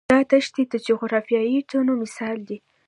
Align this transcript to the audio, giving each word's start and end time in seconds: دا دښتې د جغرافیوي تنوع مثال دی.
دا 0.09 0.19
دښتې 0.29 0.63
د 0.71 0.73
جغرافیوي 0.87 1.59
تنوع 1.69 1.97
مثال 2.03 2.37
دی. 2.47 2.57